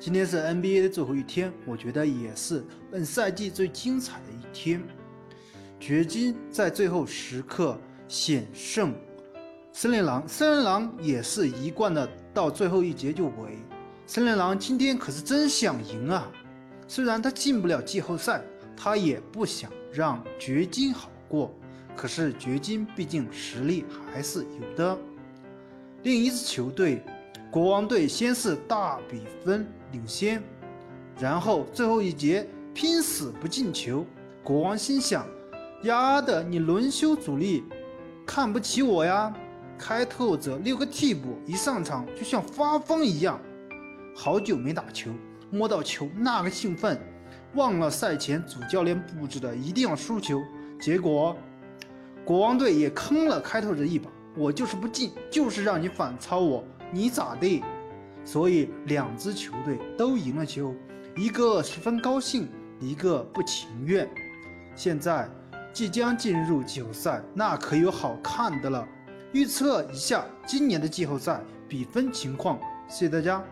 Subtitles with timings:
[0.00, 4.82] 今天是 NBA 的最后一天，我觉得也是本赛季最精彩的一天。
[5.78, 8.94] 掘金在最后时刻险胜
[9.74, 13.58] 森林狼，森林狼也是一贯的到最后一节就围。
[14.06, 16.32] 森林狼今天可是真想赢啊！
[16.88, 18.42] 虽然他进不了季后赛，
[18.74, 21.54] 他也不想让掘金好过。
[21.94, 24.98] 可是掘金毕竟实力还是有的。
[26.04, 27.04] 另一支球队。
[27.50, 30.40] 国王队先是大比分领先，
[31.18, 34.06] 然后最后一节拼死不进球。
[34.44, 35.26] 国王心想
[35.82, 37.64] ：“丫的，你轮休主力，
[38.24, 39.34] 看不起我呀！”
[39.76, 43.40] 开拓者六个替补一上场就像发疯一样，
[44.14, 45.10] 好久没打球，
[45.50, 47.00] 摸到球那个兴奋，
[47.54, 50.40] 忘了赛前主教练布置的一定要输球。
[50.80, 51.36] 结果，
[52.24, 54.08] 国王队也坑了开拓者一把。
[54.36, 56.62] 我就是不进，就是让你反超我。
[56.92, 57.62] 你咋的？
[58.24, 60.74] 所以两支球队都赢了球，
[61.16, 64.08] 一个十分高兴，一个不情愿。
[64.76, 65.28] 现在
[65.72, 68.86] 即将进入季后赛，那可有好看的了。
[69.32, 73.42] 预测一下今年的季后赛比分情况，谢谢大家。